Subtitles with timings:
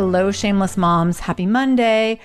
[0.00, 1.18] Hello, shameless moms.
[1.18, 2.20] Happy Monday.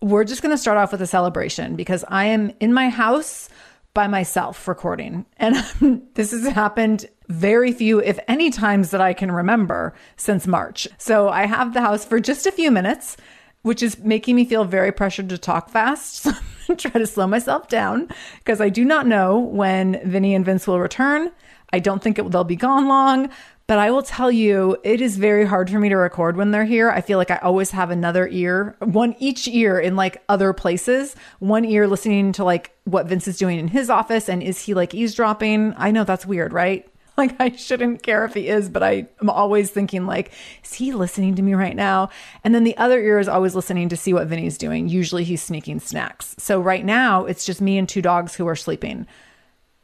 [0.00, 3.48] We're just going to start off with a celebration because I am in my house
[3.94, 5.26] by myself recording.
[5.38, 5.56] And
[6.14, 10.86] this has happened very few, if any, times that I can remember since March.
[10.98, 13.16] So I have the house for just a few minutes,
[13.62, 16.28] which is making me feel very pressured to talk fast.
[16.66, 20.66] So try to slow myself down because I do not know when Vinny and Vince
[20.66, 21.30] will return.
[21.72, 23.30] I don't think it, they'll be gone long,
[23.66, 26.64] but I will tell you, it is very hard for me to record when they're
[26.64, 26.88] here.
[26.88, 31.16] I feel like I always have another ear, one each ear in like other places.
[31.40, 34.74] One ear listening to like what Vince is doing in his office and is he
[34.74, 35.74] like eavesdropping?
[35.76, 36.88] I know that's weird, right?
[37.16, 40.92] Like I shouldn't care if he is, but I am always thinking like, is he
[40.92, 42.10] listening to me right now?
[42.44, 44.90] And then the other ear is always listening to see what Vinny's doing.
[44.90, 46.34] Usually he's sneaking snacks.
[46.36, 49.06] So right now it's just me and two dogs who are sleeping.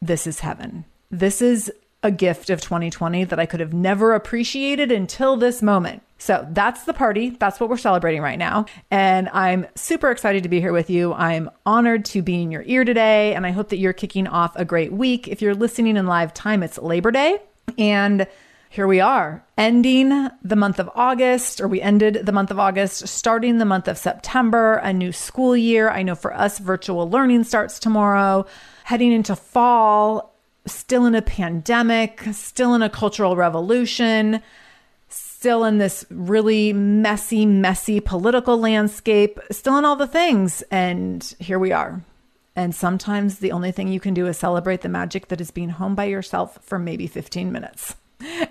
[0.02, 0.84] This is heaven.
[1.10, 6.02] This is a gift of 2020 that I could have never appreciated until this moment.
[6.18, 7.30] So that's the party.
[7.30, 8.66] That's what we're celebrating right now.
[8.90, 11.12] And I'm super excited to be here with you.
[11.12, 13.34] I'm honored to be in your ear today.
[13.34, 15.26] And I hope that you're kicking off a great week.
[15.26, 17.38] If you're listening in live time, it's Labor Day.
[17.76, 18.26] And
[18.70, 23.06] here we are, ending the month of August, or we ended the month of August,
[23.06, 25.90] starting the month of September, a new school year.
[25.90, 28.46] I know for us, virtual learning starts tomorrow,
[28.84, 30.31] heading into fall
[30.66, 34.42] still in a pandemic, still in a cultural revolution,
[35.08, 40.62] still in this really messy, messy political landscape, still in all the things.
[40.70, 42.02] And here we are.
[42.54, 45.70] And sometimes the only thing you can do is celebrate the magic that is being
[45.70, 47.96] home by yourself for maybe 15 minutes.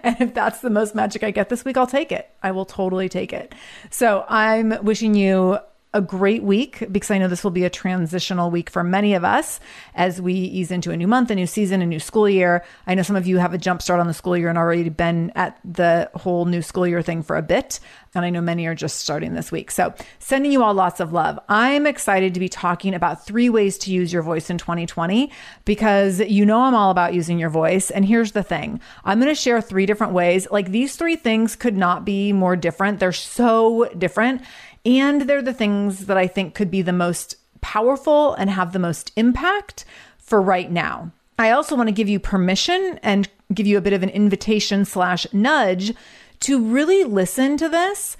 [0.03, 2.29] And if that's the most magic I get this week, I'll take it.
[2.43, 3.53] I will totally take it.
[3.89, 5.59] So I'm wishing you
[5.93, 9.25] a great week because I know this will be a transitional week for many of
[9.25, 9.59] us
[9.93, 12.63] as we ease into a new month, a new season, a new school year.
[12.87, 14.87] I know some of you have a jump start on the school year and already
[14.87, 17.81] been at the whole new school year thing for a bit.
[18.15, 19.71] And I know many are just starting this week.
[19.71, 21.39] So, sending you all lots of love.
[21.47, 25.31] I'm excited to be talking about three ways to use your voice in 2020
[25.63, 27.89] because you know I'm all about using your voice.
[27.89, 30.47] And here's the thing I'm going to share three different ways.
[30.51, 32.99] Like these three things could not be more different.
[32.99, 34.41] They're so different.
[34.85, 38.79] And they're the things that I think could be the most powerful and have the
[38.79, 39.85] most impact
[40.17, 41.11] for right now.
[41.37, 44.85] I also want to give you permission and give you a bit of an invitation
[44.85, 45.93] slash nudge
[46.41, 48.17] to really listen to this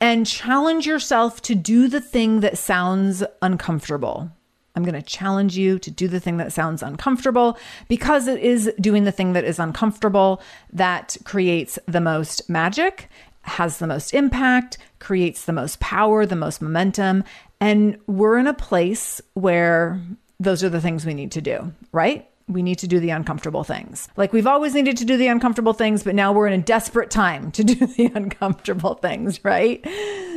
[0.00, 4.30] and challenge yourself to do the thing that sounds uncomfortable.
[4.76, 7.56] I'm going to challenge you to do the thing that sounds uncomfortable
[7.88, 13.08] because it is doing the thing that is uncomfortable that creates the most magic,
[13.44, 17.24] has the most impact, creates the most power, the most momentum.
[17.60, 20.00] And we're in a place where
[20.40, 22.28] those are the things we need to do, right?
[22.46, 24.08] we need to do the uncomfortable things.
[24.16, 27.10] Like we've always needed to do the uncomfortable things, but now we're in a desperate
[27.10, 29.84] time to do the uncomfortable things, right?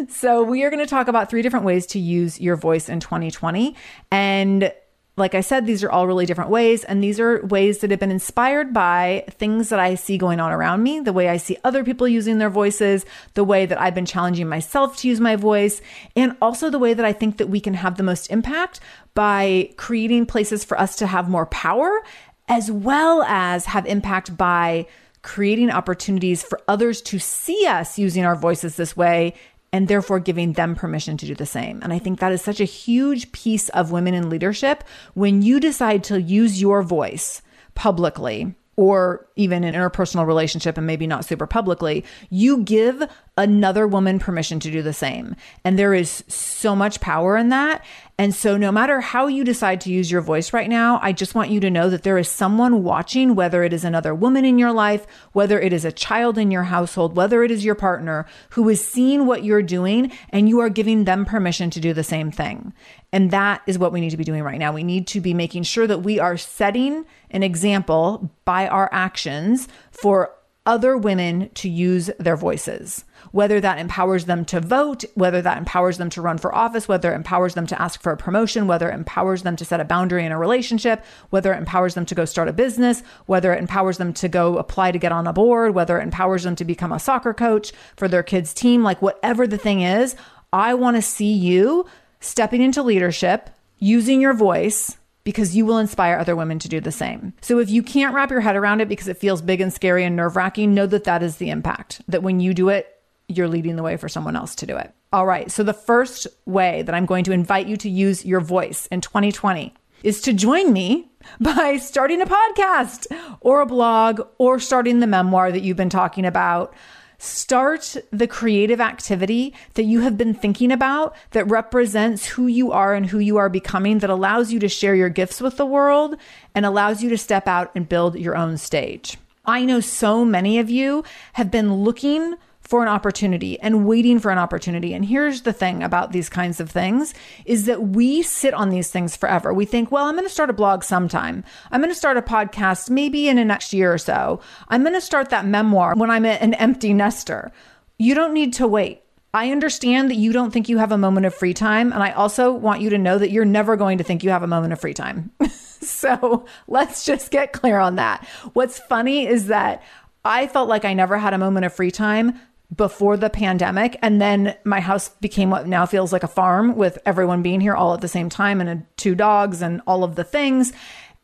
[0.09, 3.00] So we are going to talk about three different ways to use your voice in
[3.00, 3.75] 2020.
[4.12, 4.71] And
[5.17, 6.83] like I said, these are all really different ways.
[6.83, 10.51] And these are ways that have been inspired by things that I see going on
[10.51, 13.03] around me, the way I see other people using their voices,
[13.33, 15.81] the way that I've been challenging myself to use my voice,
[16.15, 18.79] and also the way that I think that we can have the most impact
[19.15, 22.03] by creating places for us to have more power,
[22.47, 24.85] as well as have impact by
[25.23, 29.33] creating opportunities for others to see us using our voices this way
[29.73, 31.81] and therefore giving them permission to do the same.
[31.83, 34.83] And I think that is such a huge piece of women in leadership
[35.13, 37.41] when you decide to use your voice
[37.75, 43.03] publicly or even in interpersonal relationship and maybe not super publicly, you give
[43.35, 45.35] another woman permission to do the same.
[45.65, 47.83] And there is so much power in that.
[48.19, 51.35] And so, no matter how you decide to use your voice right now, I just
[51.35, 54.57] want you to know that there is someone watching, whether it is another woman in
[54.57, 58.25] your life, whether it is a child in your household, whether it is your partner,
[58.51, 62.03] who is seeing what you're doing and you are giving them permission to do the
[62.03, 62.73] same thing.
[63.13, 64.73] And that is what we need to be doing right now.
[64.73, 69.67] We need to be making sure that we are setting an example by our actions
[69.91, 70.33] for
[70.65, 73.05] other women to use their voices,
[73.37, 77.11] whether that empowers them to vote, whether that empowers them to run for office, whether
[77.11, 79.85] it empowers them to ask for a promotion, whether it empowers them to set a
[79.85, 83.59] boundary in a relationship, whether it empowers them to go start a business, whether it
[83.59, 86.65] empowers them to go apply to get on a board, whether it empowers them to
[86.65, 90.15] become a soccer coach for their kids' team, like whatever the thing is,
[90.51, 91.85] I want to see you
[92.19, 96.91] stepping into leadership, using your voice because you will inspire other women to do the
[96.91, 97.33] same.
[97.41, 100.03] So if you can't wrap your head around it because it feels big and scary
[100.05, 102.96] and nerve wracking, know that that is the impact, that when you do it,
[103.27, 104.94] you're leading the way for someone else to do it.
[105.12, 105.51] All right.
[105.51, 109.01] So the first way that I'm going to invite you to use your voice in
[109.01, 111.09] 2020 is to join me
[111.39, 113.07] by starting a podcast
[113.41, 116.74] or a blog or starting the memoir that you've been talking about.
[117.19, 122.94] Start the creative activity that you have been thinking about that represents who you are
[122.94, 126.15] and who you are becoming, that allows you to share your gifts with the world
[126.53, 129.18] and allows you to step out and build your own stage.
[129.45, 131.03] I know so many of you
[131.33, 132.35] have been looking
[132.67, 134.93] for an opportunity and waiting for an opportunity.
[134.93, 137.13] And here's the thing about these kinds of things
[137.45, 139.53] is that we sit on these things forever.
[139.53, 141.45] We think, well, I'm going to start a blog sometime.
[141.71, 144.41] I'm going to start a podcast maybe in the next year or so.
[144.67, 147.53] I'm going to start that memoir when I'm an empty nester.
[147.97, 149.01] You don't need to wait.
[149.33, 151.93] I understand that you don't think you have a moment of free time.
[151.93, 154.43] And I also want you to know that you're never going to think you have
[154.43, 155.31] a moment of free time.
[155.49, 158.25] so let's just get clear on that.
[158.51, 159.83] What's funny is that
[160.25, 162.37] I felt like I never had a moment of free time
[162.75, 163.97] before the pandemic.
[164.01, 167.75] And then my house became what now feels like a farm with everyone being here
[167.75, 170.73] all at the same time and two dogs and all of the things.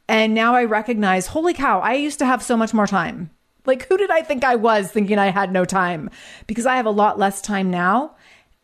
[0.08, 3.30] And now I recognize, holy cow, I used to have so much more time.
[3.66, 6.10] Like, who did I think I was thinking I had no time?
[6.48, 8.16] Because I have a lot less time now.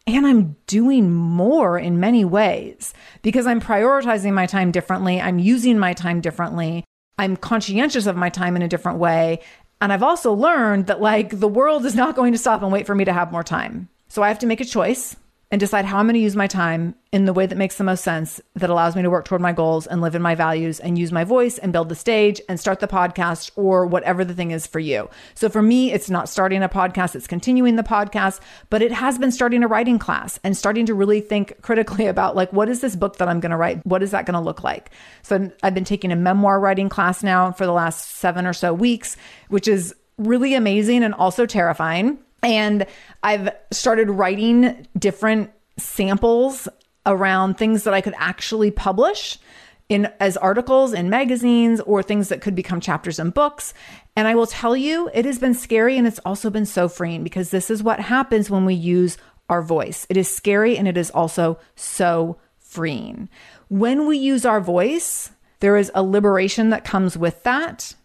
[0.07, 5.21] And I'm doing more in many ways because I'm prioritizing my time differently.
[5.21, 6.83] I'm using my time differently.
[7.19, 9.41] I'm conscientious of my time in a different way.
[9.81, 12.85] And I've also learned that like the world is not going to stop and wait
[12.85, 13.87] for me to have more time.
[14.09, 15.15] So I have to make a choice
[15.51, 17.83] and decide how I'm going to use my time in the way that makes the
[17.83, 20.79] most sense, that allows me to work toward my goals and live in my values
[20.79, 24.35] and use my voice and build the stage and start the podcast or whatever the
[24.35, 25.09] thing is for you.
[25.33, 29.17] So for me, it's not starting a podcast, it's continuing the podcast, but it has
[29.17, 32.81] been starting a writing class and starting to really think critically about like, what is
[32.81, 33.83] this book that I'm going to write?
[33.87, 34.91] What is that going to look like?
[35.23, 38.71] So I've been taking a memoir writing class now for the last seven or so
[38.71, 42.85] weeks, which is really amazing and also terrifying and
[43.23, 46.67] I've started writing different samples
[47.05, 49.39] around things that I could actually publish
[49.87, 53.73] in as articles in magazines or things that could become chapters in books.
[54.15, 57.23] And I will tell you, it has been scary and it's also been so freeing
[57.23, 59.17] because this is what happens when we use
[59.49, 60.05] our voice.
[60.09, 63.29] It is scary and it is also so freeing.
[63.69, 67.95] When we use our voice, there is a liberation that comes with that.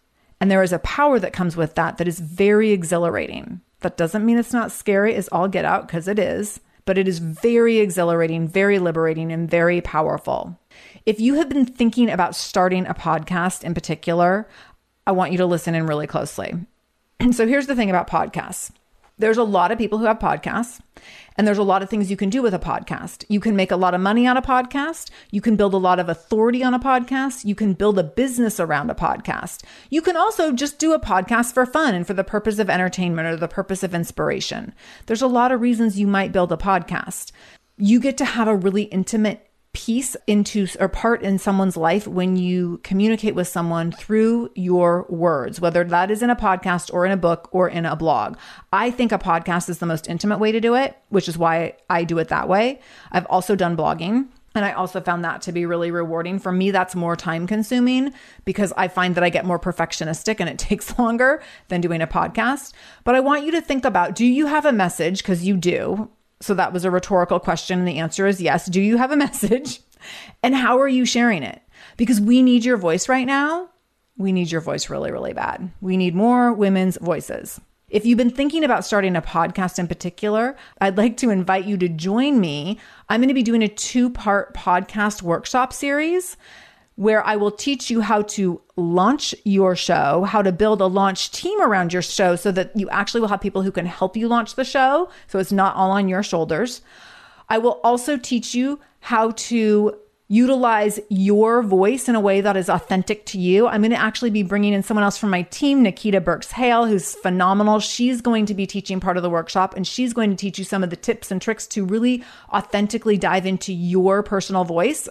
[0.41, 3.61] And there is a power that comes with that that is very exhilarating.
[3.85, 7.07] That doesn't mean it's not scary as all get out because it is, but it
[7.07, 10.59] is very exhilarating, very liberating, and very powerful.
[11.05, 14.49] If you have been thinking about starting a podcast in particular,
[15.07, 16.55] I want you to listen in really closely.
[17.33, 18.71] so here's the thing about podcasts
[19.19, 20.81] there's a lot of people who have podcasts,
[21.37, 23.25] and there's a lot of things you can do with a podcast.
[23.29, 25.11] You can make a lot of money on a podcast.
[25.31, 27.45] You can build a lot of authority on a podcast.
[27.45, 29.65] You can build a business around a podcast.
[29.91, 33.29] You can also just do a podcast for fun and for the purpose of entertainment
[33.29, 34.75] or the purpose of inspiration.
[35.07, 37.31] There's a lot of reasons you might build a podcast.
[37.77, 42.37] You get to have a really intimate piece into or part in someone's life when
[42.37, 47.13] you communicate with someone through your words, whether that is in a podcast or in
[47.13, 48.39] a book or in a blog.
[48.73, 51.75] I think a podcast is the most intimate way to do it, which is why
[51.91, 52.81] I do it that way.
[53.13, 54.29] I've also done blogging.
[54.57, 56.39] And I also found that to be really rewarding.
[56.39, 58.15] For me, that's more time consuming
[58.45, 62.07] because I find that I get more perfectionistic and it takes longer than doing a
[62.07, 62.73] podcast.
[63.03, 65.23] But I want you to think about do you have a message?
[65.23, 66.09] Because you do.
[66.45, 67.79] So that was a rhetorical question.
[67.79, 68.67] And the answer is yes.
[68.67, 69.81] Do you have a message?
[70.43, 71.63] And how are you sharing it?
[71.97, 73.71] Because we need your voice right now.
[74.17, 75.73] We need your voice really, really bad.
[75.81, 77.61] We need more women's voices.
[77.89, 81.77] If you've been thinking about starting a podcast in particular, I'd like to invite you
[81.79, 82.79] to join me.
[83.09, 86.37] I'm going to be doing a two part podcast workshop series
[86.97, 91.33] where I will teach you how to launch your show, how to build a launch
[91.33, 94.29] team around your show so that you actually will have people who can help you
[94.29, 95.11] launch the show.
[95.27, 96.83] So it's not all on your shoulders.
[97.49, 99.99] I will also teach you how to
[100.29, 103.67] utilize your voice in a way that is authentic to you.
[103.67, 106.87] I'm going to actually be bringing in someone else from my team, Nikita Burks Hale,
[106.87, 107.79] who's phenomenal.
[107.79, 110.65] She's going to be teaching part of the workshop and she's going to teach you
[110.65, 115.09] some of the tips and tricks to really authentically dive into your personal voice.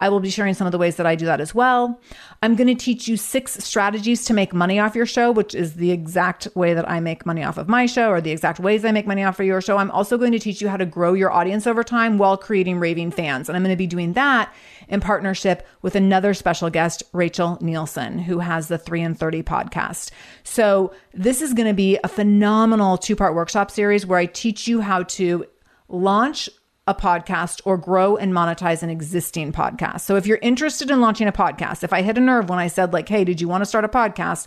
[0.00, 2.00] I will be sharing some of the ways that I do that as well.
[2.42, 5.74] I'm going to teach you six strategies to make money off your show, which is
[5.74, 8.84] the exact way that I make money off of my show or the exact ways
[8.84, 9.78] I make money off of your show.
[9.78, 12.78] I'm also going to teach you how to grow your audience over time while creating
[12.78, 13.48] raving fans.
[13.48, 14.52] And I'm going to be doing that
[14.88, 20.10] in partnership with another special guest, Rachel Nielsen, who has the 3 in 30 podcast.
[20.44, 24.68] So this is going to be a phenomenal two part workshop series where I teach
[24.68, 25.46] you how to
[25.88, 26.48] launch
[26.86, 30.02] a podcast or grow and monetize an existing podcast.
[30.02, 32.68] So if you're interested in launching a podcast, if I hit a nerve when I
[32.68, 34.46] said like, "Hey, did you want to start a podcast?"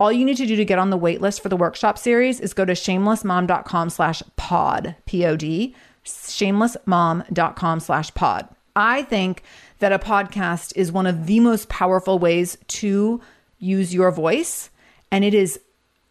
[0.00, 2.54] All you need to do to get on the waitlist for the workshop series is
[2.54, 5.74] go to shamelessmom.com slash pod, P-O-D,
[6.06, 8.48] shamelessmom.com slash pod.
[8.74, 9.42] I think
[9.80, 13.20] that a podcast is one of the most powerful ways to
[13.58, 14.70] use your voice,
[15.10, 15.60] and it is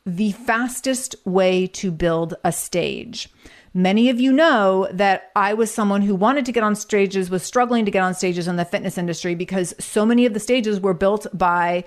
[0.05, 3.29] the fastest way to build a stage.
[3.73, 7.43] Many of you know that I was someone who wanted to get on stages, was
[7.43, 10.79] struggling to get on stages in the fitness industry because so many of the stages
[10.79, 11.83] were built by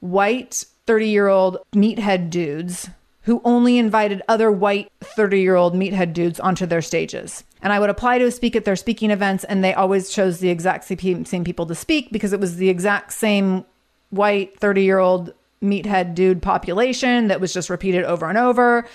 [0.00, 2.88] white 30 year old meathead dudes
[3.22, 7.42] who only invited other white 30 year old meathead dudes onto their stages.
[7.62, 10.50] And I would apply to speak at their speaking events, and they always chose the
[10.50, 13.64] exact same people to speak because it was the exact same
[14.10, 18.86] white 30 year old meathead dude population that was just repeated over and over.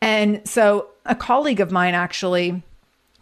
[0.00, 2.62] And so a colleague of mine actually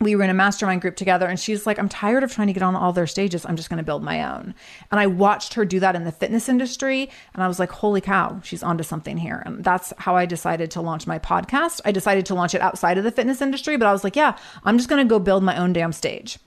[0.03, 2.53] we were in a mastermind group together and she's like i'm tired of trying to
[2.53, 3.47] get on all their stages.
[3.47, 4.55] I'm just going to build my own.
[4.91, 8.01] And i watched her do that in the fitness industry and i was like holy
[8.01, 9.43] cow she's onto something here.
[9.47, 11.81] And that's how i decided to launch my podcast.
[11.85, 14.37] I decided to launch it outside of the fitness industry but i was like yeah
[14.65, 16.39] i'm just going to go build my own damn stage.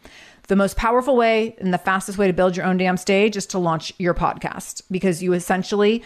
[0.47, 3.47] The most powerful way and the fastest way to build your own damn stage is
[3.47, 6.03] to launch your podcast because you essentially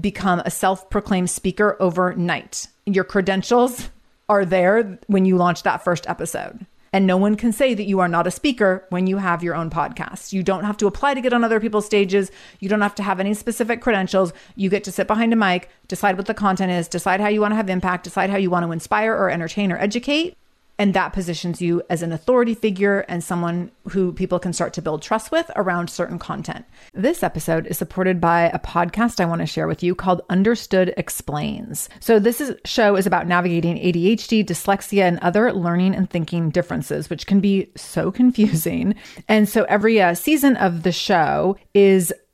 [0.00, 2.68] become a self proclaimed speaker overnight.
[2.86, 3.90] Your credentials
[4.28, 6.66] are there when you launch that first episode.
[6.94, 9.54] And no one can say that you are not a speaker when you have your
[9.54, 10.32] own podcast.
[10.32, 12.30] You don't have to apply to get on other people's stages.
[12.60, 14.32] You don't have to have any specific credentials.
[14.56, 17.40] You get to sit behind a mic, decide what the content is, decide how you
[17.40, 20.36] want to have impact, decide how you want to inspire or entertain or educate,
[20.82, 24.82] and that positions you as an authority figure and someone who people can start to
[24.82, 26.64] build trust with around certain content.
[26.92, 30.92] This episode is supported by a podcast I want to share with you called Understood
[30.96, 31.88] Explains.
[32.00, 37.08] So, this is, show is about navigating ADHD, dyslexia, and other learning and thinking differences,
[37.08, 38.96] which can be so confusing.
[39.28, 42.12] And so, every uh, season of the show is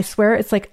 [0.00, 0.72] swear it's like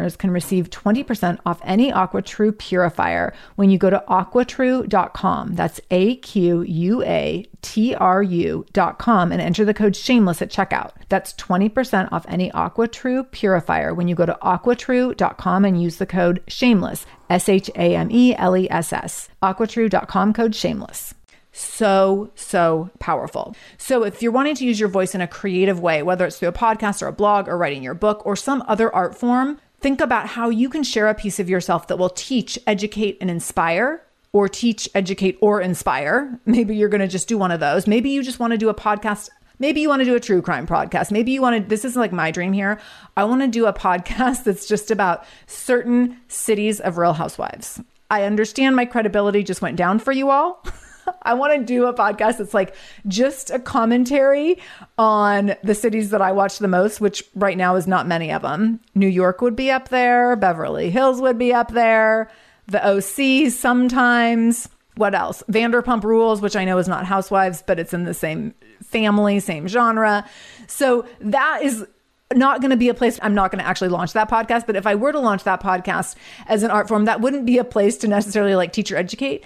[0.00, 5.54] listeners can receive 20% off any AquaTrue purifier when you go to aquatrue.com.
[5.54, 10.92] That's A Q U A T R U.com and enter the code shameless at checkout.
[11.08, 16.42] That's 20% off any AquaTrue purifier when you go to aquatrue.com and use the code
[16.48, 19.28] shameless, S H A M E L E S S.
[19.42, 21.14] Aquatrue.com code shameless
[21.52, 23.54] so, so powerful.
[23.76, 26.48] So, if you're wanting to use your voice in a creative way, whether it's through
[26.48, 30.02] a podcast or a blog or writing your book or some other art form, Think
[30.02, 34.02] about how you can share a piece of yourself that will teach, educate, and inspire,
[34.32, 36.38] or teach, educate, or inspire.
[36.44, 37.86] Maybe you're going to just do one of those.
[37.86, 39.30] Maybe you just want to do a podcast.
[39.58, 41.10] Maybe you want to do a true crime podcast.
[41.10, 42.78] Maybe you want to, this is like my dream here.
[43.16, 47.80] I want to do a podcast that's just about certain cities of real housewives.
[48.10, 50.62] I understand my credibility just went down for you all.
[51.22, 52.74] I want to do a podcast that's like
[53.06, 54.58] just a commentary
[54.98, 58.42] on the cities that I watch the most, which right now is not many of
[58.42, 58.80] them.
[58.94, 62.30] New York would be up there, Beverly Hills would be up there,
[62.66, 64.68] the OC sometimes.
[64.96, 65.42] What else?
[65.50, 69.66] Vanderpump Rules, which I know is not Housewives, but it's in the same family, same
[69.68, 70.26] genre.
[70.66, 71.86] So that is
[72.34, 74.76] not going to be a place I'm not going to actually launch that podcast, but
[74.76, 76.14] if I were to launch that podcast
[76.46, 79.44] as an art form, that wouldn't be a place to necessarily like teach or educate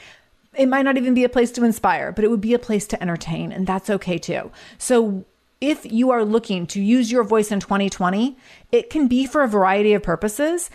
[0.57, 2.87] it might not even be a place to inspire, but it would be a place
[2.89, 4.51] to entertain, and that's okay too.
[4.79, 5.25] So,
[5.61, 8.37] if you are looking to use your voice in 2020,
[8.71, 10.69] it can be for a variety of purposes.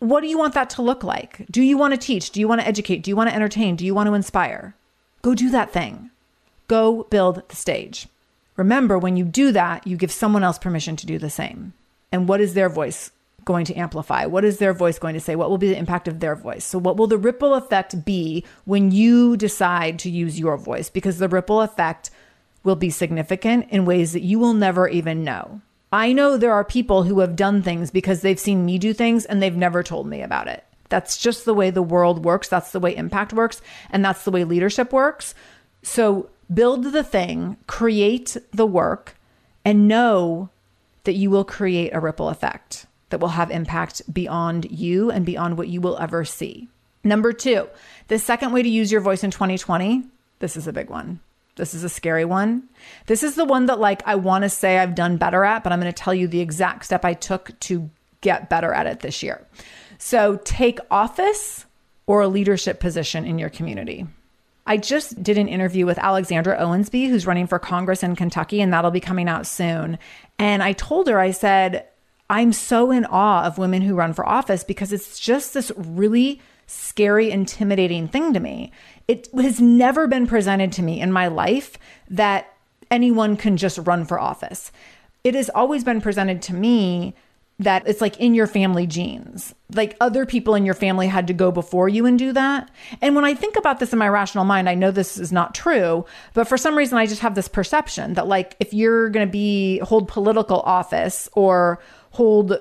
[0.00, 1.46] What do you want that to look like?
[1.50, 2.30] Do you want to teach?
[2.30, 3.02] Do you want to educate?
[3.02, 3.76] Do you want to entertain?
[3.76, 4.74] Do you want to inspire?
[5.22, 6.10] Go do that thing.
[6.68, 8.08] Go build the stage.
[8.56, 11.72] Remember, when you do that, you give someone else permission to do the same.
[12.12, 13.10] And what is their voice
[13.44, 14.26] going to amplify?
[14.26, 15.36] What is their voice going to say?
[15.36, 16.64] What will be the impact of their voice?
[16.64, 20.90] So, what will the ripple effect be when you decide to use your voice?
[20.90, 22.10] Because the ripple effect
[22.62, 25.60] will be significant in ways that you will never even know.
[25.92, 29.24] I know there are people who have done things because they've seen me do things
[29.24, 30.64] and they've never told me about it.
[30.88, 32.48] That's just the way the world works.
[32.48, 33.62] That's the way impact works.
[33.90, 35.34] And that's the way leadership works.
[35.82, 39.16] So, build the thing, create the work,
[39.64, 40.50] and know
[41.04, 45.56] that you will create a ripple effect that will have impact beyond you and beyond
[45.56, 46.68] what you will ever see.
[47.04, 47.68] Number two,
[48.08, 50.04] the second way to use your voice in 2020,
[50.38, 51.20] this is a big one.
[51.56, 52.64] This is a scary one.
[53.06, 55.72] This is the one that, like, I want to say I've done better at, but
[55.72, 57.90] I'm going to tell you the exact step I took to
[58.22, 59.46] get better at it this year.
[59.98, 61.66] So, take office
[62.06, 64.06] or a leadership position in your community.
[64.66, 68.72] I just did an interview with Alexandra Owensby, who's running for Congress in Kentucky, and
[68.72, 69.98] that'll be coming out soon.
[70.38, 71.86] And I told her, I said,
[72.30, 76.40] I'm so in awe of women who run for office because it's just this really
[76.66, 78.72] scary, intimidating thing to me.
[79.06, 82.54] It has never been presented to me in my life that
[82.90, 84.72] anyone can just run for office.
[85.22, 87.14] It has always been presented to me
[87.58, 89.54] that it's like in your family genes.
[89.72, 92.68] Like other people in your family had to go before you and do that.
[93.00, 95.54] And when I think about this in my rational mind, I know this is not
[95.54, 99.26] true, but for some reason I just have this perception that like if you're going
[99.26, 101.78] to be hold political office or
[102.14, 102.56] hold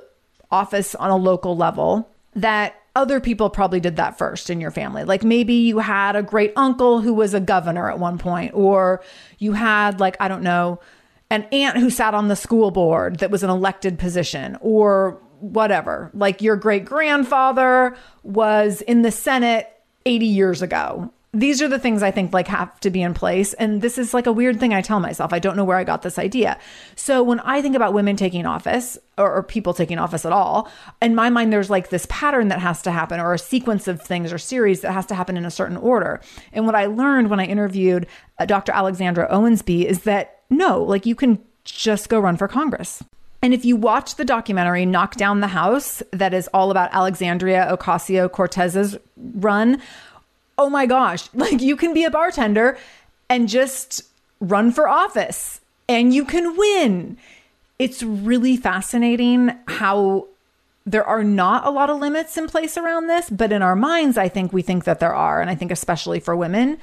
[0.49, 5.03] office on a local level, that other people probably did that first in your family.
[5.03, 9.03] Like maybe you had a great uncle who was a governor at one point, or
[9.37, 10.79] you had, like, I don't know,
[11.29, 16.09] an aunt who sat on the school board that was an elected position, or whatever.
[16.13, 19.69] Like your great grandfather was in the Senate
[20.05, 23.53] 80 years ago these are the things I think like have to be in place.
[23.53, 25.33] And this is like a weird thing I tell myself.
[25.33, 26.59] I don't know where I got this idea.
[26.95, 30.69] So when I think about women taking office or, or, people taking office at all,
[31.01, 33.99] in my mind, there's like this pattern that has to happen or a sequence of
[33.99, 36.21] things or series that has to happen in a certain order.
[36.51, 38.05] And what I learned when I interviewed
[38.37, 38.71] uh, Dr.
[38.71, 43.01] Alexandra Owensby is that no, like you can just go run for Congress.
[43.41, 47.67] And if you watch the documentary Knock Down the House, that is all about Alexandria
[47.69, 49.81] Ocasio Cortez's run,
[50.57, 52.77] oh my gosh, like you can be a bartender
[53.29, 54.03] and just
[54.39, 57.17] run for office and you can win.
[57.79, 60.27] It's really fascinating how
[60.85, 64.17] there are not a lot of limits in place around this, but in our minds,
[64.17, 65.39] I think we think that there are.
[65.39, 66.77] And I think especially for women.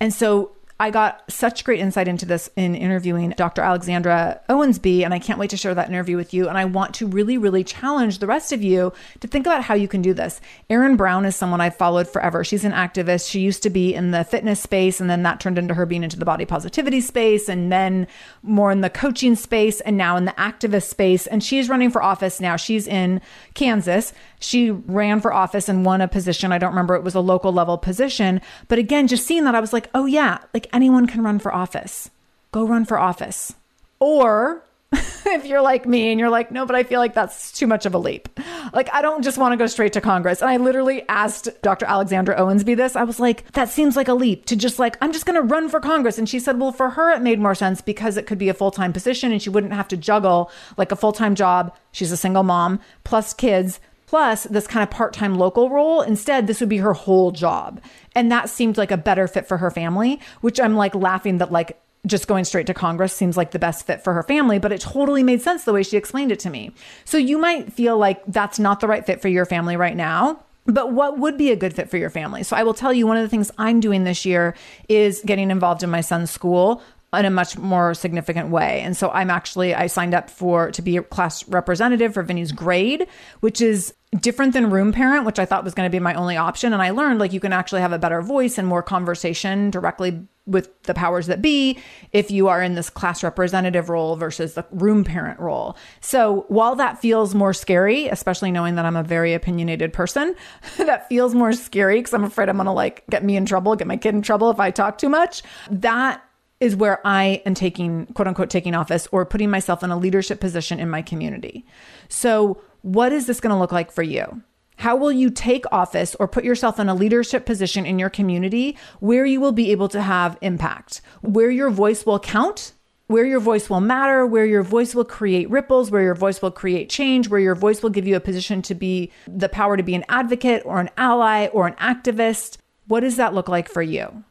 [0.00, 0.52] And so
[0.82, 3.62] I got such great insight into this in interviewing Dr.
[3.62, 6.48] Alexandra Owensby, and I can't wait to share that interview with you.
[6.48, 9.74] And I want to really, really challenge the rest of you to think about how
[9.74, 10.40] you can do this.
[10.68, 12.42] Erin Brown is someone I've followed forever.
[12.42, 13.30] She's an activist.
[13.30, 16.02] She used to be in the fitness space, and then that turned into her being
[16.02, 18.08] into the body positivity space, and then
[18.42, 21.28] more in the coaching space, and now in the activist space.
[21.28, 22.56] And she's running for office now.
[22.56, 23.20] She's in
[23.54, 24.12] Kansas.
[24.42, 26.52] She ran for office and won a position.
[26.52, 28.40] I don't remember, it was a local level position.
[28.68, 31.54] But again, just seeing that, I was like, oh, yeah, like anyone can run for
[31.54, 32.10] office.
[32.50, 33.54] Go run for office.
[33.98, 37.66] Or if you're like me and you're like, no, but I feel like that's too
[37.66, 38.28] much of a leap.
[38.74, 40.42] Like, I don't just want to go straight to Congress.
[40.42, 41.86] And I literally asked Dr.
[41.86, 42.94] Alexandra Owensby this.
[42.94, 45.42] I was like, that seems like a leap to just like, I'm just going to
[45.42, 46.18] run for Congress.
[46.18, 48.54] And she said, well, for her, it made more sense because it could be a
[48.54, 51.74] full time position and she wouldn't have to juggle like a full time job.
[51.90, 53.80] She's a single mom, plus kids,
[54.12, 56.02] plus this kind of part time local role.
[56.02, 57.80] Instead, this would be her whole job.
[58.14, 61.50] And that seemed like a better fit for her family, which I'm like laughing that
[61.50, 64.70] like just going straight to Congress seems like the best fit for her family, but
[64.70, 66.72] it totally made sense the way she explained it to me.
[67.06, 70.44] So you might feel like that's not the right fit for your family right now.
[70.66, 72.42] But what would be a good fit for your family?
[72.42, 74.54] So I will tell you one of the things I'm doing this year
[74.90, 76.82] is getting involved in my son's school
[77.14, 78.82] in a much more significant way.
[78.82, 82.52] And so I'm actually I signed up for to be a class representative for Vinny's
[82.52, 83.06] grade,
[83.40, 86.36] which is different than room parent, which I thought was going to be my only
[86.36, 86.72] option.
[86.72, 90.26] And I learned like you can actually have a better voice and more conversation directly
[90.44, 91.78] with the powers that be
[92.12, 95.76] if you are in this class representative role versus the room parent role.
[96.00, 100.34] So while that feels more scary, especially knowing that I'm a very opinionated person,
[100.78, 103.76] that feels more scary because I'm afraid I'm going to like get me in trouble,
[103.76, 105.42] get my kid in trouble if I talk too much.
[105.70, 106.22] That
[106.60, 110.38] is where I am taking, quote unquote, taking office or putting myself in a leadership
[110.38, 111.66] position in my community.
[112.08, 114.42] So what is this going to look like for you?
[114.76, 118.76] How will you take office or put yourself in a leadership position in your community
[119.00, 122.72] where you will be able to have impact, where your voice will count,
[123.06, 126.50] where your voice will matter, where your voice will create ripples, where your voice will
[126.50, 129.82] create change, where your voice will give you a position to be the power to
[129.82, 132.56] be an advocate or an ally or an activist?
[132.88, 134.24] What does that look like for you?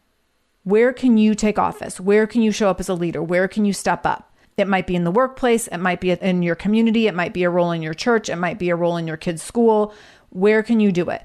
[0.64, 2.00] Where can you take office?
[2.00, 3.24] Where can you show up as a leader?
[3.24, 4.31] Where can you step up?
[4.58, 7.44] It might be in the workplace, it might be in your community, it might be
[7.44, 9.94] a role in your church, it might be a role in your kid's school.
[10.30, 11.24] Where can you do it?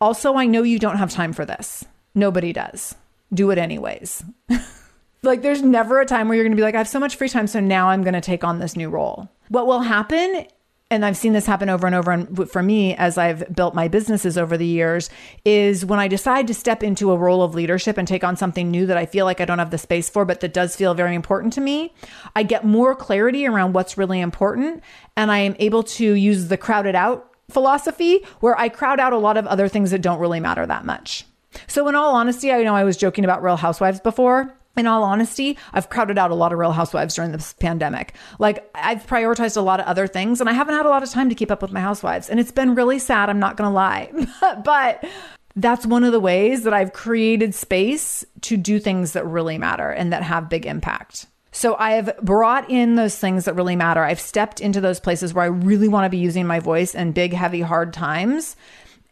[0.00, 1.84] Also, I know you don't have time for this.
[2.14, 2.94] Nobody does.
[3.32, 4.24] Do it anyways.
[5.22, 7.16] like, there's never a time where you're going to be like, I have so much
[7.16, 9.28] free time, so now I'm going to take on this new role.
[9.48, 10.46] What will happen
[10.92, 13.88] and I've seen this happen over and over and for me as I've built my
[13.88, 15.08] businesses over the years
[15.42, 18.70] is when I decide to step into a role of leadership and take on something
[18.70, 20.92] new that I feel like I don't have the space for but that does feel
[20.92, 21.94] very important to me,
[22.36, 24.82] I get more clarity around what's really important
[25.16, 29.18] and I am able to use the crowded out philosophy where I crowd out a
[29.18, 31.24] lot of other things that don't really matter that much.
[31.66, 35.02] So in all honesty, I know I was joking about Real Housewives before in all
[35.02, 38.14] honesty, I've crowded out a lot of Real Housewives during this pandemic.
[38.38, 41.10] Like, I've prioritized a lot of other things and I haven't had a lot of
[41.10, 42.30] time to keep up with my housewives.
[42.30, 44.10] And it's been really sad, I'm not gonna lie.
[44.64, 45.04] but
[45.54, 49.90] that's one of the ways that I've created space to do things that really matter
[49.90, 51.26] and that have big impact.
[51.54, 54.02] So I have brought in those things that really matter.
[54.02, 57.12] I've stepped into those places where I really want to be using my voice in
[57.12, 58.56] big, heavy, hard times.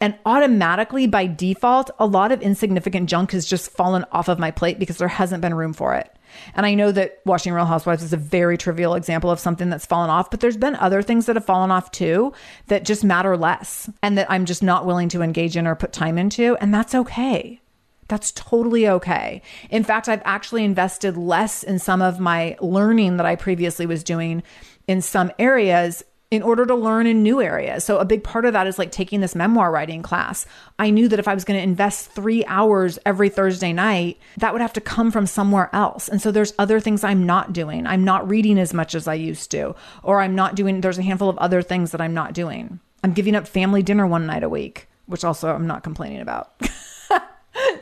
[0.01, 4.49] And automatically, by default, a lot of insignificant junk has just fallen off of my
[4.49, 6.13] plate because there hasn't been room for it.
[6.55, 9.85] And I know that watching Real Housewives is a very trivial example of something that's
[9.85, 12.33] fallen off, but there's been other things that have fallen off too
[12.67, 15.93] that just matter less and that I'm just not willing to engage in or put
[15.93, 16.57] time into.
[16.57, 17.61] And that's okay.
[18.07, 19.41] That's totally okay.
[19.69, 24.03] In fact, I've actually invested less in some of my learning that I previously was
[24.03, 24.41] doing
[24.87, 27.83] in some areas in order to learn in new areas.
[27.83, 30.45] So a big part of that is like taking this memoir writing class.
[30.79, 34.53] I knew that if I was going to invest 3 hours every Thursday night, that
[34.53, 36.07] would have to come from somewhere else.
[36.07, 37.85] And so there's other things I'm not doing.
[37.85, 41.03] I'm not reading as much as I used to, or I'm not doing there's a
[41.03, 42.79] handful of other things that I'm not doing.
[43.03, 46.53] I'm giving up family dinner one night a week, which also I'm not complaining about.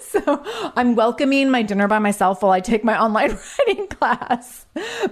[0.26, 0.43] so
[0.76, 4.65] I'm welcoming my dinner by myself while I take my online writing class.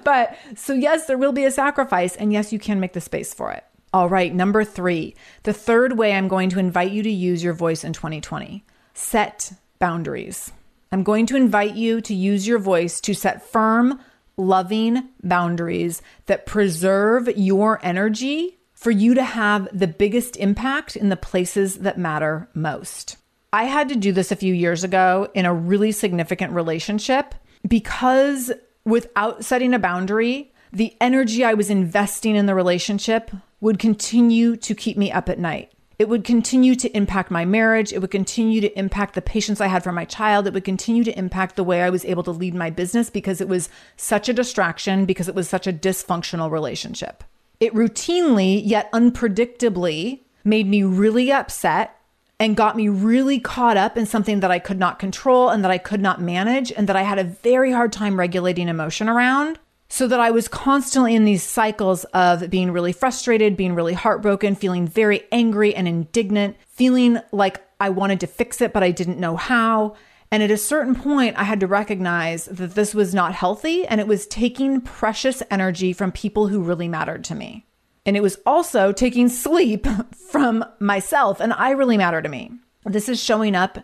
[0.04, 2.16] But so, yes, there will be a sacrifice.
[2.16, 3.64] And yes, you can make the space for it.
[3.94, 7.54] All right, number three, the third way I'm going to invite you to use your
[7.54, 10.52] voice in 2020 set boundaries.
[10.92, 14.00] I'm going to invite you to use your voice to set firm,
[14.36, 21.18] loving boundaries that preserve your energy for you to have the biggest impact in the
[21.18, 23.18] places that matter most.
[23.58, 27.34] I had to do this a few years ago in a really significant relationship
[27.68, 28.52] because
[28.86, 34.76] without setting a boundary, the energy I was investing in the relationship would continue to
[34.76, 35.72] keep me up at night.
[35.98, 37.92] It would continue to impact my marriage.
[37.92, 40.46] It would continue to impact the patience I had for my child.
[40.46, 43.42] It would continue to impact the way I was able to lead my business because
[43.42, 47.24] it was such a distraction, because it was such a dysfunctional relationship.
[47.60, 51.97] It routinely, yet unpredictably, made me really upset
[52.40, 55.72] and got me really caught up in something that I could not control and that
[55.72, 59.60] I could not manage and that I had a very hard time regulating emotion around.
[59.90, 64.56] So that I was constantly in these cycles of being really frustrated, being really heartbroken,
[64.56, 69.18] feeling very angry and indignant, feeling like I wanted to fix it, but I didn't
[69.18, 69.96] know how.
[70.30, 74.02] And at a certain point, I had to recognize that this was not healthy and
[74.02, 77.67] it was taking precious energy from people who really mattered to me.
[78.08, 79.86] And it was also taking sleep
[80.32, 81.42] from myself.
[81.42, 82.52] And I really matter to me.
[82.86, 83.80] This is showing up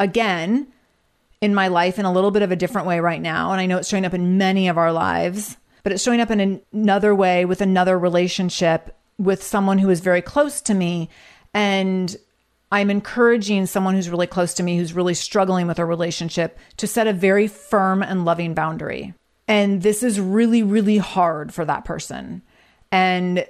[0.00, 0.66] again
[1.40, 3.52] in my life in a little bit of a different way right now.
[3.52, 6.30] And I know it's showing up in many of our lives, but it's showing up
[6.30, 11.08] in another way with another relationship with someone who is very close to me.
[11.54, 12.16] And
[12.72, 16.88] I'm encouraging someone who's really close to me, who's really struggling with a relationship, to
[16.88, 19.14] set a very firm and loving boundary.
[19.46, 22.42] And this is really, really hard for that person
[22.92, 23.46] and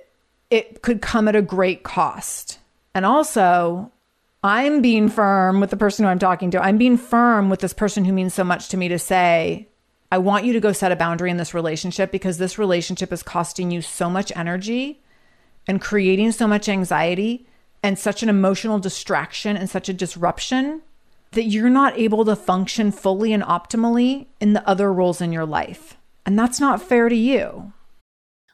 [0.51, 2.59] it could come at a great cost.
[2.95, 3.91] And also,
[4.45, 6.63] I'm being firm with the person who I'm talking to.
[6.63, 9.69] I'm being firm with this person who means so much to me to say,
[10.11, 13.23] I want you to go set a boundary in this relationship because this relationship is
[13.23, 15.03] costing you so much energy
[15.67, 17.47] and creating so much anxiety
[17.83, 20.83] and such an emotional distraction and such a disruption
[21.33, 25.47] that you're not able to function fully and optimally in the other roles in your
[25.47, 25.97] life.
[26.27, 27.73] And that's not fair to you.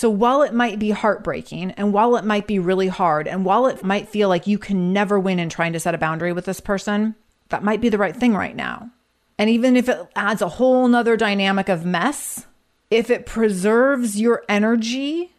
[0.00, 3.66] So while it might be heartbreaking and while it might be really hard and while
[3.66, 6.46] it might feel like you can never win in trying to set a boundary with
[6.46, 7.16] this person,
[7.50, 8.90] that might be the right thing right now.
[9.36, 12.46] And even if it adds a whole nother dynamic of mess,
[12.90, 15.34] if it preserves your energy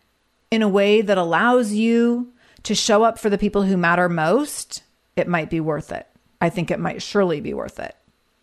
[0.52, 4.84] in a way that allows you to show up for the people who matter most,
[5.16, 6.06] it might be worth it.
[6.40, 7.96] I think it might surely be worth it.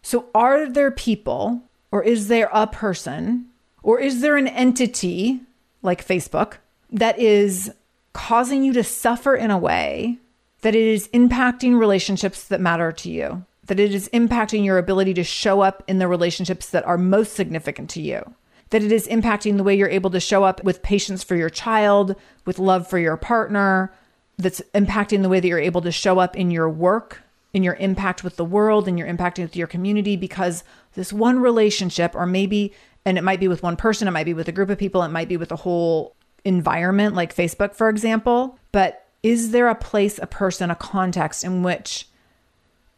[0.02, 3.50] So, are there people, or is there a person,
[3.84, 5.42] or is there an entity
[5.82, 6.54] like Facebook
[6.90, 7.70] that is
[8.12, 10.18] causing you to suffer in a way
[10.62, 15.14] that it is impacting relationships that matter to you, that it is impacting your ability
[15.14, 18.34] to show up in the relationships that are most significant to you,
[18.70, 21.50] that it is impacting the way you're able to show up with patience for your
[21.50, 23.92] child, with love for your partner,
[24.36, 27.74] that's impacting the way that you're able to show up in your work, in your
[27.74, 30.64] impact with the world, and your impact with your community because
[30.94, 32.72] this one relationship, or maybe,
[33.08, 35.02] and it might be with one person, it might be with a group of people,
[35.02, 38.58] it might be with a whole environment like Facebook, for example.
[38.70, 42.06] But is there a place, a person, a context in which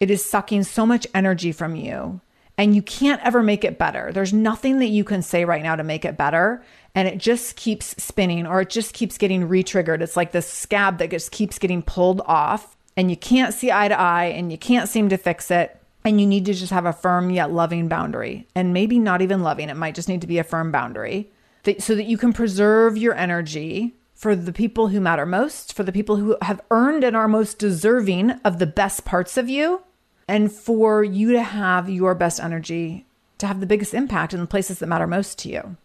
[0.00, 2.20] it is sucking so much energy from you
[2.58, 4.10] and you can't ever make it better?
[4.12, 6.64] There's nothing that you can say right now to make it better.
[6.92, 10.02] And it just keeps spinning or it just keeps getting re triggered.
[10.02, 13.86] It's like this scab that just keeps getting pulled off and you can't see eye
[13.86, 15.79] to eye and you can't seem to fix it.
[16.04, 18.46] And you need to just have a firm yet loving boundary.
[18.54, 21.30] And maybe not even loving, it might just need to be a firm boundary
[21.64, 25.82] that, so that you can preserve your energy for the people who matter most, for
[25.82, 29.82] the people who have earned and are most deserving of the best parts of you,
[30.28, 33.06] and for you to have your best energy
[33.38, 35.76] to have the biggest impact in the places that matter most to you.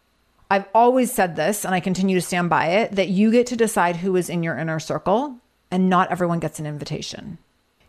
[0.52, 3.56] I've always said this, and I continue to stand by it that you get to
[3.56, 5.38] decide who is in your inner circle,
[5.72, 7.38] and not everyone gets an invitation.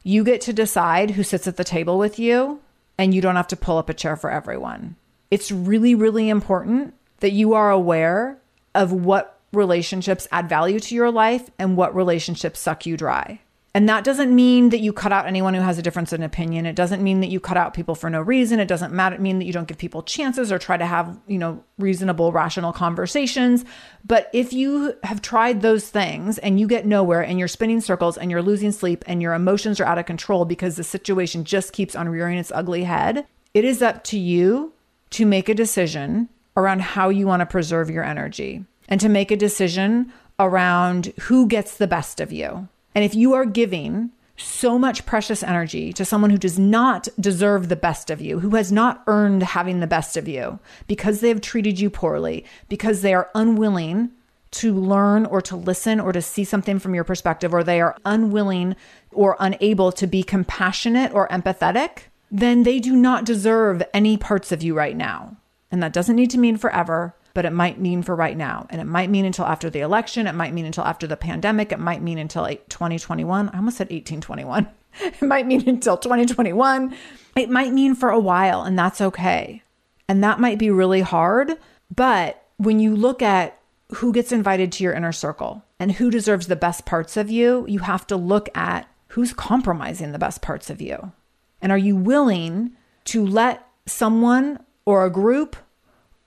[0.07, 2.61] You get to decide who sits at the table with you,
[2.97, 4.95] and you don't have to pull up a chair for everyone.
[5.33, 8.39] It's really, really important that you are aware
[8.73, 13.41] of what relationships add value to your life and what relationships suck you dry.
[13.77, 16.65] And that doesn't mean that you cut out anyone who has a difference in opinion.
[16.65, 18.59] It doesn't mean that you cut out people for no reason.
[18.59, 21.37] It doesn't matter mean that you don't give people chances or try to have, you
[21.37, 23.67] know, reasonable, rational conversations.
[24.03, 28.17] But if you have tried those things and you get nowhere and you're spinning circles
[28.17, 31.75] and you're losing sleep and your emotions are out of control because the situation just
[31.75, 34.73] keeps on rearing its ugly head, it is up to you
[35.11, 39.31] to make a decision around how you want to preserve your energy and to make
[39.31, 42.71] a decision around who gets the best of you.
[42.97, 47.69] And if you are giving so much precious energy to someone who does not deserve
[47.69, 51.29] the best of you, who has not earned having the best of you because they
[51.29, 54.13] have treated you poorly, because they are unwilling
[54.53, 57.99] to learn or to listen or to see something from your perspective, or they are
[58.07, 58.75] unwilling
[59.13, 64.63] or unable to be compassionate or empathetic, then they do not deserve any parts of
[64.63, 65.37] you right now.
[65.71, 68.67] And that doesn't need to mean forever but it might mean for right now.
[68.71, 70.27] And it might mean until after the election.
[70.27, 71.71] It might mean until after the pandemic.
[71.71, 73.51] It might mean until 2021.
[73.51, 74.67] I almost said 1821.
[75.03, 76.97] it might mean until 2021.
[77.37, 79.63] It might mean for a while, and that's okay.
[80.09, 81.59] And that might be really hard.
[81.95, 83.61] But when you look at
[83.97, 87.67] who gets invited to your inner circle and who deserves the best parts of you,
[87.69, 91.13] you have to look at who's compromising the best parts of you.
[91.61, 92.73] And are you willing
[93.05, 95.57] to let someone or a group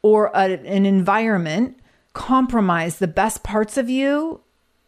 [0.01, 1.79] or a, an environment
[2.13, 4.41] compromise the best parts of you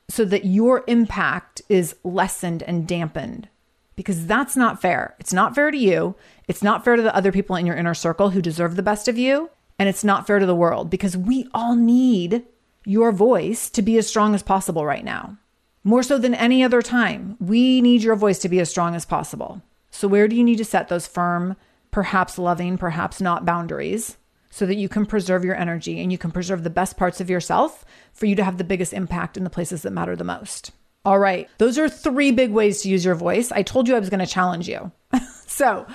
[0.09, 3.47] so that your impact is lessened and dampened
[3.95, 5.15] because that's not fair.
[5.19, 6.15] It's not fair to you.
[6.47, 9.07] It's not fair to the other people in your inner circle who deserve the best
[9.07, 9.49] of you.
[9.79, 12.43] And it's not fair to the world because we all need
[12.85, 15.37] your voice to be as strong as possible right now.
[15.83, 19.05] More so than any other time, we need your voice to be as strong as
[19.05, 19.61] possible.
[19.89, 21.55] So, where do you need to set those firm,
[21.89, 24.17] perhaps loving, perhaps not boundaries?
[24.51, 27.29] So that you can preserve your energy and you can preserve the best parts of
[27.29, 27.83] yourself
[28.13, 30.71] for you to have the biggest impact in the places that matter the most.
[31.03, 33.51] All right, those are three big ways to use your voice.
[33.51, 34.91] I told you I was going to challenge you.
[35.47, 35.87] so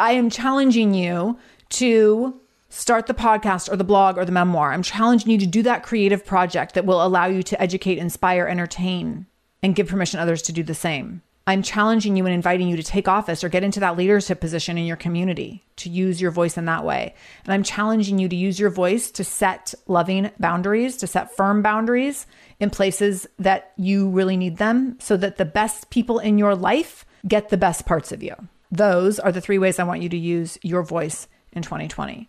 [0.00, 1.38] I am challenging you
[1.70, 4.72] to start the podcast or the blog or the memoir.
[4.72, 8.46] I'm challenging you to do that creative project that will allow you to educate, inspire,
[8.46, 9.26] entertain,
[9.62, 11.22] and give permission others to do the same.
[11.46, 14.78] I'm challenging you and inviting you to take office or get into that leadership position
[14.78, 17.14] in your community, to use your voice in that way.
[17.44, 21.60] And I'm challenging you to use your voice to set loving boundaries, to set firm
[21.60, 22.26] boundaries
[22.60, 27.04] in places that you really need them so that the best people in your life
[27.28, 28.34] get the best parts of you.
[28.70, 32.28] Those are the three ways I want you to use your voice in 2020.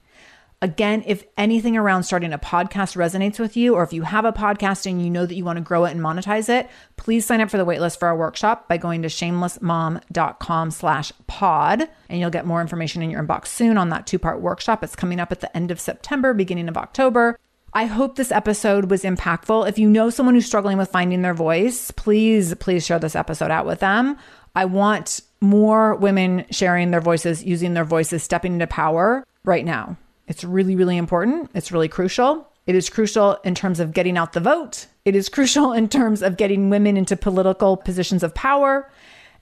[0.66, 4.34] Again, if anything around starting a podcast resonates with you, or if you have a
[4.34, 7.40] podcast and you know that you want to grow it and monetize it, please sign
[7.40, 11.88] up for the waitlist for our workshop by going to shamelessmom.com slash pod.
[12.10, 14.84] And you'll get more information in your inbox soon on that two-part workshop.
[14.84, 17.38] It's coming up at the end of September, beginning of October.
[17.72, 19.70] I hope this episode was impactful.
[19.70, 23.52] If you know someone who's struggling with finding their voice, please, please share this episode
[23.52, 24.18] out with them.
[24.56, 29.98] I want more women sharing their voices, using their voices, stepping into power right now.
[30.28, 31.52] It's really, really important.
[31.54, 32.48] It's really crucial.
[32.66, 34.88] It is crucial in terms of getting out the vote.
[35.04, 38.90] It is crucial in terms of getting women into political positions of power.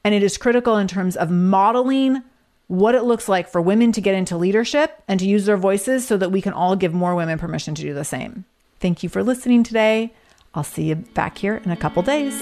[0.03, 2.21] And it is critical in terms of modeling
[2.67, 6.05] what it looks like for women to get into leadership and to use their voices
[6.07, 8.45] so that we can all give more women permission to do the same.
[8.79, 10.13] Thank you for listening today.
[10.53, 12.41] I'll see you back here in a couple days.